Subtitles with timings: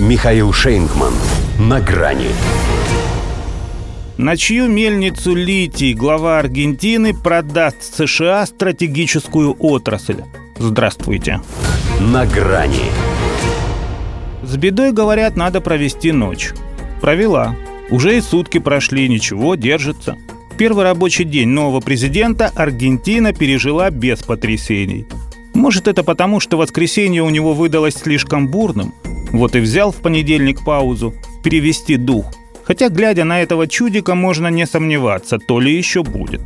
[0.00, 1.12] Михаил Шейнгман.
[1.58, 2.28] На грани.
[4.16, 10.22] На чью мельницу литий глава Аргентины продаст США стратегическую отрасль?
[10.56, 11.40] Здравствуйте.
[11.98, 12.92] На грани.
[14.44, 16.50] С бедой, говорят, надо провести ночь.
[17.00, 17.56] Провела.
[17.90, 20.16] Уже и сутки прошли, ничего, держится.
[20.56, 25.08] Первый рабочий день нового президента Аргентина пережила без потрясений.
[25.54, 28.94] Может, это потому, что воскресенье у него выдалось слишком бурным–
[29.32, 32.26] вот и взял в понедельник паузу, перевести дух.
[32.64, 36.42] Хотя, глядя на этого чудика, можно не сомневаться, то ли еще будет.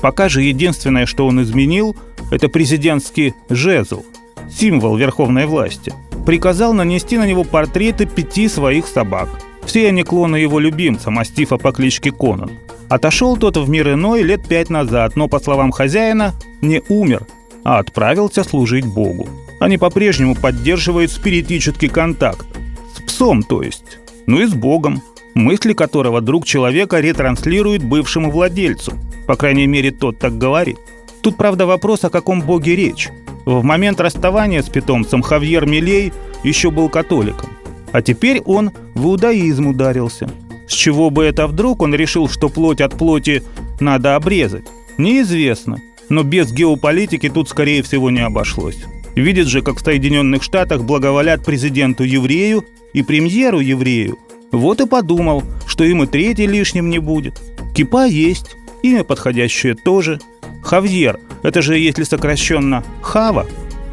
[0.00, 1.96] Пока же единственное, что он изменил,
[2.30, 4.04] это президентский жезл,
[4.50, 5.92] символ верховной власти.
[6.26, 9.28] Приказал нанести на него портреты пяти своих собак.
[9.64, 12.50] Все они клоны его любимца, мастифа по кличке Конан.
[12.88, 17.26] Отошел тот в мир иной лет пять назад, но, по словам хозяина, не умер,
[17.64, 19.28] а отправился служить Богу.
[19.64, 22.46] Они по-прежнему поддерживают спиритический контакт.
[22.94, 23.96] С псом, то есть.
[24.26, 28.92] Ну и с Богом, мысли которого друг человека ретранслирует бывшему владельцу.
[29.26, 30.76] По крайней мере, тот так говорит.
[31.22, 33.08] Тут, правда, вопрос, о каком боге речь.
[33.46, 36.12] В момент расставания с питомцем Хавьер Милей
[36.42, 37.48] еще был католиком.
[37.90, 40.28] А теперь он в иудаизм ударился.
[40.68, 43.42] С чего бы это вдруг он решил, что плоть от плоти
[43.80, 44.66] надо обрезать?
[44.98, 45.78] Неизвестно.
[46.10, 48.84] Но без геополитики тут, скорее всего, не обошлось.
[49.14, 54.18] Видит же, как в Соединенных Штатах благоволят президенту-еврею и премьеру-еврею.
[54.50, 57.40] Вот и подумал, что им и третий лишним не будет.
[57.74, 60.20] Кипа есть, имя подходящее тоже.
[60.62, 63.46] Хавьер, это же если сокращенно Хава.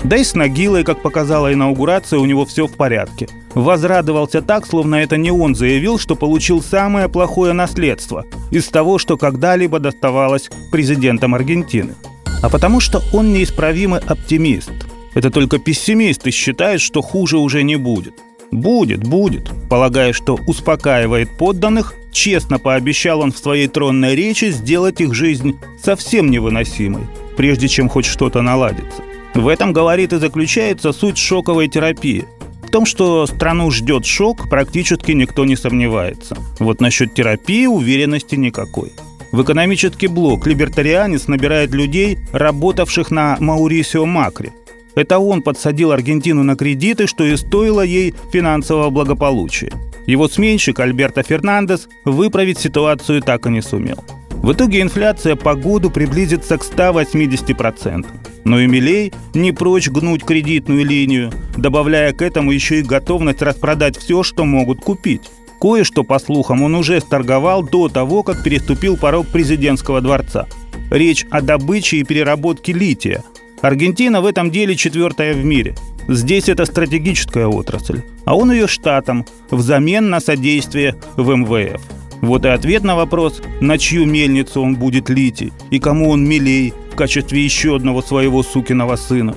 [0.04, 3.28] Да и с Нагилой, как показала инаугурация, у него все в порядке.
[3.54, 9.18] Возрадовался так, словно это не он заявил, что получил самое плохое наследство из того, что
[9.18, 11.94] когда-либо доставалось президентом Аргентины.
[12.42, 14.72] А потому что он неисправимый оптимист–
[15.14, 18.16] это только пессимисты считают, что хуже уже не будет.
[18.52, 25.14] Будет, будет, полагая, что успокаивает подданных, честно пообещал он в своей тронной речи сделать их
[25.14, 27.04] жизнь совсем невыносимой,
[27.38, 29.04] прежде чем хоть что-то наладится.
[29.34, 32.26] В этом, говорит, и заключается суть шоковой терапии.
[32.64, 36.38] В том, что страну ждет шок, практически никто не сомневается.
[36.60, 38.92] Вот насчет терапии уверенности никакой.
[39.32, 44.52] В экономический блок либертарианец набирает людей, работавших на Маурисио Макри,
[44.96, 49.72] это он подсадил Аргентину на кредиты, что и стоило ей финансового благополучия.
[50.08, 54.04] Его сменщик Альберто Фернандес выправить ситуацию так и не сумел.
[54.42, 58.08] В итоге инфляция по году приблизится к 180%.
[58.44, 63.98] Но и Милей не прочь гнуть кредитную линию, добавляя к этому еще и готовность распродать
[63.98, 65.30] все, что могут купить.
[65.62, 70.48] Кое-что, по слухам, он уже сторговал до того, как переступил порог президентского дворца.
[70.90, 73.24] Речь о добыче и переработке лития,
[73.62, 75.76] Аргентина в этом деле четвертая в мире.
[76.08, 81.80] Здесь это стратегическая отрасль, а он ее штатом взамен на содействие в МВФ.
[82.22, 86.74] Вот и ответ на вопрос, на чью мельницу он будет лить и кому он милей
[86.92, 89.36] в качестве еще одного своего сукиного сына.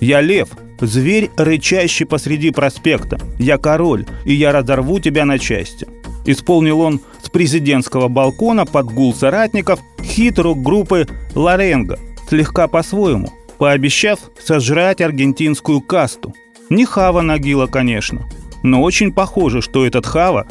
[0.00, 0.48] Я лев,
[0.80, 3.18] зверь, рычащий посреди проспекта.
[3.38, 5.86] Я король, и я разорву тебя на части.
[6.24, 11.98] Исполнил он с президентского балкона под гул соратников хит рок-группы «Ларенго»,
[12.28, 16.34] слегка по-своему– пообещав сожрать аргентинскую касту.
[16.70, 18.28] Не Хава Нагила, конечно,
[18.62, 20.46] но очень похоже, что этот Хава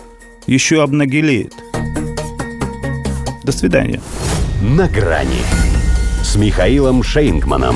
[0.48, 1.54] еще обнагилеет.
[3.44, 4.02] До свидания.
[4.62, 5.42] На грани
[6.24, 7.76] с Михаилом Шейнгманом.